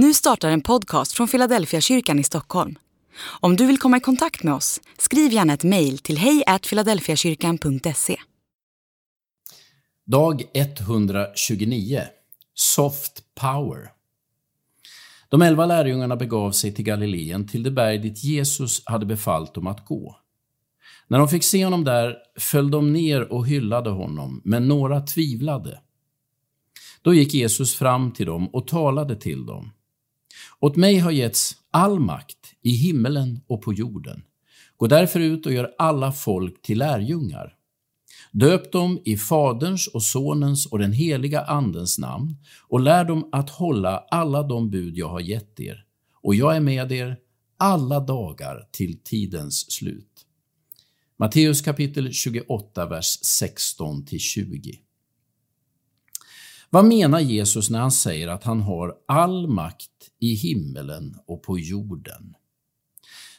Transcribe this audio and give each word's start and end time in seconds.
Nu 0.00 0.14
startar 0.14 0.50
en 0.50 0.60
podcast 0.60 1.12
från 1.12 1.28
Philadelphia 1.28 1.80
kyrkan 1.80 2.18
i 2.18 2.24
Stockholm. 2.24 2.78
Om 3.40 3.56
du 3.56 3.66
vill 3.66 3.78
komma 3.78 3.96
i 3.96 4.00
kontakt 4.00 4.42
med 4.42 4.54
oss, 4.54 4.80
skriv 4.98 5.32
gärna 5.32 5.52
ett 5.52 5.64
mejl 5.64 5.98
till 5.98 6.18
hejfiladelfiakyrkan.se. 6.18 8.16
Dag 10.06 10.42
129 10.54 12.02
Soft 12.54 13.22
Power 13.40 13.90
De 15.28 15.42
elva 15.42 15.66
lärjungarna 15.66 16.16
begav 16.16 16.52
sig 16.52 16.74
till 16.74 16.84
Galileen, 16.84 17.48
till 17.48 17.62
det 17.62 17.70
berg 17.70 17.98
dit 17.98 18.24
Jesus 18.24 18.82
hade 18.86 19.06
befallt 19.06 19.54
dem 19.54 19.66
att 19.66 19.86
gå. 19.86 20.16
När 21.08 21.18
de 21.18 21.28
fick 21.28 21.44
se 21.44 21.64
honom 21.64 21.84
där 21.84 22.16
föll 22.38 22.70
de 22.70 22.92
ner 22.92 23.32
och 23.32 23.46
hyllade 23.46 23.90
honom, 23.90 24.42
men 24.44 24.68
några 24.68 25.00
tvivlade. 25.00 25.80
Då 27.02 27.14
gick 27.14 27.34
Jesus 27.34 27.74
fram 27.74 28.12
till 28.12 28.26
dem 28.26 28.48
och 28.48 28.66
talade 28.66 29.16
till 29.16 29.46
dem. 29.46 29.72
Åt 30.60 30.76
mig 30.76 30.98
har 30.98 31.10
getts 31.10 31.56
all 31.70 32.00
makt 32.00 32.54
i 32.62 32.70
himmelen 32.70 33.40
och 33.46 33.62
på 33.62 33.72
jorden. 33.72 34.22
Gå 34.76 34.86
därför 34.86 35.20
ut 35.20 35.46
och 35.46 35.52
gör 35.52 35.70
alla 35.78 36.12
folk 36.12 36.62
till 36.62 36.78
lärjungar. 36.78 37.54
Döp 38.32 38.72
dem 38.72 39.00
i 39.04 39.16
Faderns 39.16 39.86
och 39.86 40.02
Sonens 40.02 40.66
och 40.66 40.78
den 40.78 40.92
heliga 40.92 41.40
Andens 41.40 41.98
namn 41.98 42.36
och 42.68 42.80
lär 42.80 43.04
dem 43.04 43.28
att 43.32 43.50
hålla 43.50 43.98
alla 44.10 44.42
de 44.42 44.70
bud 44.70 44.96
jag 44.96 45.08
har 45.08 45.20
gett 45.20 45.60
er. 45.60 45.84
Och 46.22 46.34
jag 46.34 46.56
är 46.56 46.60
med 46.60 46.92
er 46.92 47.16
alla 47.56 48.00
dagar 48.00 48.68
till 48.70 48.98
tidens 49.04 49.70
slut. 49.70 50.26
Matteus 51.18 51.62
kapitel 51.62 52.12
28, 52.12 52.86
vers 52.86 53.18
16-20. 53.22 54.87
Vad 56.70 56.84
menar 56.84 57.20
Jesus 57.20 57.70
när 57.70 57.78
han 57.78 57.92
säger 57.92 58.28
att 58.28 58.44
han 58.44 58.60
har 58.60 58.94
all 59.06 59.46
makt 59.46 59.90
i 60.20 60.34
himmelen 60.34 61.16
och 61.26 61.42
på 61.42 61.58
jorden? 61.58 62.34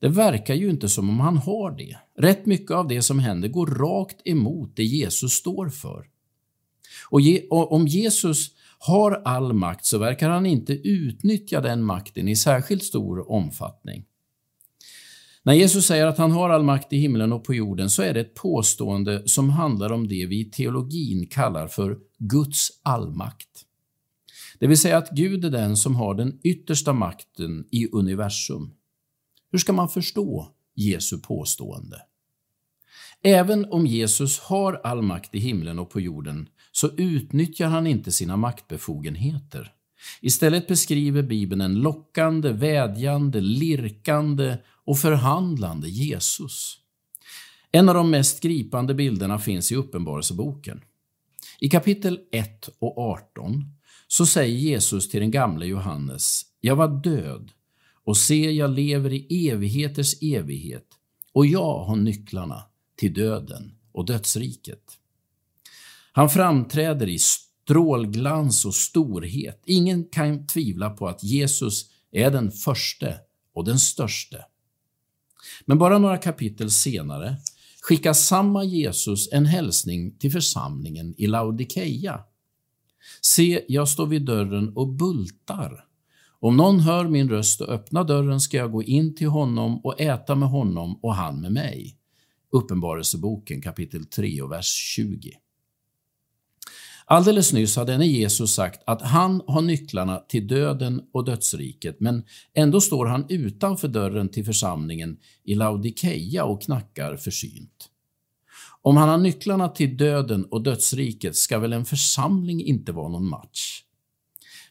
Det 0.00 0.08
verkar 0.08 0.54
ju 0.54 0.70
inte 0.70 0.88
som 0.88 1.08
om 1.08 1.20
han 1.20 1.36
har 1.36 1.70
det. 1.70 1.96
Rätt 2.18 2.46
mycket 2.46 2.70
av 2.70 2.88
det 2.88 3.02
som 3.02 3.18
händer 3.18 3.48
går 3.48 3.66
rakt 3.66 4.20
emot 4.24 4.76
det 4.76 4.84
Jesus 4.84 5.32
står 5.32 5.68
för. 5.68 6.06
Och, 7.10 7.20
ge, 7.20 7.46
och 7.50 7.72
om 7.72 7.86
Jesus 7.86 8.50
har 8.78 9.22
all 9.24 9.52
makt 9.52 9.84
så 9.84 9.98
verkar 9.98 10.30
han 10.30 10.46
inte 10.46 10.72
utnyttja 10.72 11.60
den 11.60 11.82
makten 11.82 12.28
i 12.28 12.36
särskilt 12.36 12.84
stor 12.84 13.30
omfattning. 13.30 14.04
När 15.46 15.54
Jesus 15.54 15.86
säger 15.86 16.06
att 16.06 16.18
han 16.18 16.32
har 16.32 16.50
all 16.50 16.62
makt 16.62 16.92
i 16.92 16.96
himlen 16.96 17.32
och 17.32 17.44
på 17.44 17.54
jorden 17.54 17.90
så 17.90 18.02
är 18.02 18.14
det 18.14 18.20
ett 18.20 18.34
påstående 18.34 19.28
som 19.28 19.50
handlar 19.50 19.92
om 19.92 20.08
det 20.08 20.26
vi 20.26 20.40
i 20.40 20.50
teologin 20.50 21.26
kallar 21.26 21.68
för 21.68 21.98
Guds 22.18 22.68
allmakt. 22.82 23.48
Det 24.58 24.66
vill 24.66 24.78
säga 24.78 24.98
att 24.98 25.10
Gud 25.10 25.44
är 25.44 25.50
den 25.50 25.76
som 25.76 25.96
har 25.96 26.14
den 26.14 26.40
yttersta 26.42 26.92
makten 26.92 27.64
i 27.70 27.88
universum. 27.92 28.74
Hur 29.50 29.58
ska 29.58 29.72
man 29.72 29.88
förstå 29.88 30.48
Jesu 30.74 31.18
påstående? 31.18 31.96
Även 33.22 33.72
om 33.72 33.86
Jesus 33.86 34.38
har 34.38 34.80
all 34.84 35.02
makt 35.02 35.34
i 35.34 35.38
himlen 35.38 35.78
och 35.78 35.90
på 35.90 36.00
jorden 36.00 36.48
så 36.72 36.90
utnyttjar 36.96 37.68
han 37.68 37.86
inte 37.86 38.12
sina 38.12 38.36
maktbefogenheter. 38.36 39.72
Istället 40.20 40.66
beskriver 40.66 41.22
Bibeln 41.22 41.60
en 41.60 41.74
lockande, 41.74 42.52
vädjande, 42.52 43.40
lirkande 43.40 44.56
och 44.84 44.98
förhandlande 44.98 45.88
Jesus. 45.88 46.78
En 47.72 47.88
av 47.88 47.94
de 47.94 48.10
mest 48.10 48.42
gripande 48.42 48.94
bilderna 48.94 49.38
finns 49.38 49.72
i 49.72 49.76
Uppenbarelseboken. 49.76 50.80
I 51.60 51.68
kapitel 51.68 52.20
1 52.32 52.68
och 52.78 52.98
18 52.98 53.64
så 54.08 54.26
säger 54.26 54.56
Jesus 54.56 55.08
till 55.08 55.20
den 55.20 55.30
gamle 55.30 55.66
Johannes, 55.66 56.42
jag 56.60 56.76
var 56.76 57.02
död 57.02 57.50
och 58.04 58.16
se, 58.16 58.50
jag 58.50 58.70
lever 58.70 59.12
i 59.12 59.48
evigheters 59.48 60.22
evighet 60.22 60.86
och 61.32 61.46
jag 61.46 61.84
har 61.84 61.96
nycklarna 61.96 62.62
till 62.96 63.14
döden 63.14 63.72
och 63.92 64.06
dödsriket. 64.06 64.98
Han 66.12 66.30
framträder 66.30 67.08
i 67.08 67.18
strålglans 67.18 68.64
och 68.64 68.74
storhet. 68.74 69.62
Ingen 69.66 70.04
kan 70.04 70.46
tvivla 70.46 70.90
på 70.90 71.08
att 71.08 71.24
Jesus 71.24 71.90
är 72.12 72.30
den 72.30 72.52
förste 72.52 73.18
och 73.54 73.64
den 73.64 73.78
störste. 73.78 74.44
Men 75.64 75.78
bara 75.78 75.98
några 75.98 76.18
kapitel 76.18 76.70
senare 76.70 77.36
skickar 77.82 78.12
samma 78.12 78.64
Jesus 78.64 79.32
en 79.32 79.46
hälsning 79.46 80.18
till 80.18 80.32
församlingen 80.32 81.14
i 81.16 81.26
Laodikeia. 81.26 82.20
Se, 83.20 83.64
jag 83.68 83.88
står 83.88 84.06
vid 84.06 84.22
dörren 84.22 84.76
och 84.76 84.88
bultar. 84.88 85.84
Om 86.40 86.56
någon 86.56 86.80
hör 86.80 87.08
min 87.08 87.28
röst 87.28 87.60
och 87.60 87.68
öppnar 87.68 88.04
dörren 88.04 88.40
ska 88.40 88.56
jag 88.56 88.72
gå 88.72 88.82
in 88.82 89.14
till 89.14 89.28
honom 89.28 89.80
och 89.84 90.00
äta 90.00 90.34
med 90.34 90.48
honom 90.48 90.98
och 91.02 91.14
han 91.14 91.40
med 91.40 91.52
mig. 91.52 91.96
Uppenbarelseboken 92.52 93.62
kapitel 93.62 94.04
3 94.04 94.42
och 94.42 94.52
vers 94.52 94.66
20. 94.66 95.32
Alldeles 97.06 97.52
nyss 97.52 97.76
hade 97.76 97.92
denne 97.92 98.06
Jesus 98.06 98.54
sagt 98.54 98.82
att 98.86 99.02
han 99.02 99.42
har 99.46 99.62
nycklarna 99.62 100.18
till 100.18 100.46
döden 100.46 101.02
och 101.12 101.24
dödsriket, 101.24 102.00
men 102.00 102.24
ändå 102.54 102.80
står 102.80 103.06
han 103.06 103.26
utanför 103.28 103.88
dörren 103.88 104.28
till 104.28 104.44
församlingen 104.44 105.16
i 105.44 105.54
Laodikeia 105.54 106.44
och 106.44 106.62
knackar 106.62 107.16
försynt. 107.16 107.90
Om 108.82 108.96
han 108.96 109.08
har 109.08 109.18
nycklarna 109.18 109.68
till 109.68 109.96
döden 109.96 110.44
och 110.44 110.62
dödsriket 110.62 111.36
ska 111.36 111.58
väl 111.58 111.72
en 111.72 111.84
församling 111.84 112.64
inte 112.64 112.92
vara 112.92 113.08
någon 113.08 113.28
match? 113.28 113.82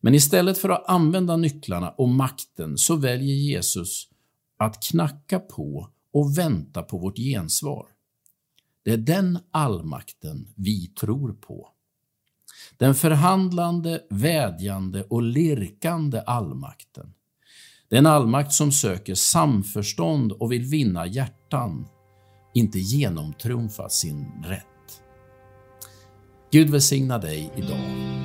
Men 0.00 0.14
istället 0.14 0.58
för 0.58 0.68
att 0.68 0.88
använda 0.88 1.36
nycklarna 1.36 1.90
och 1.90 2.08
makten 2.08 2.78
så 2.78 2.96
väljer 2.96 3.34
Jesus 3.34 4.08
att 4.58 4.82
knacka 4.82 5.38
på 5.38 5.88
och 6.12 6.38
vänta 6.38 6.82
på 6.82 6.98
vårt 6.98 7.16
gensvar. 7.16 7.86
Det 8.84 8.90
är 8.90 8.96
den 8.96 9.38
allmakten 9.50 10.48
vi 10.56 10.86
tror 10.86 11.32
på. 11.32 11.68
Den 12.78 12.94
förhandlande, 12.94 14.00
vädjande 14.10 15.02
och 15.02 15.22
lirkande 15.22 16.20
allmakten. 16.26 17.12
Den 17.90 18.06
allmakt 18.06 18.52
som 18.52 18.72
söker 18.72 19.14
samförstånd 19.14 20.32
och 20.32 20.52
vill 20.52 20.64
vinna 20.64 21.06
hjärtan, 21.06 21.86
inte 22.54 22.78
genomtrumfa 22.78 23.88
sin 23.88 24.26
rätt. 24.44 24.66
Gud 26.52 26.70
välsigna 26.70 27.18
dig 27.18 27.52
idag. 27.56 28.19